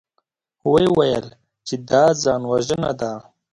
[0.71, 1.25] ويې ويل
[1.67, 3.11] چې دا ځانوژنه ده.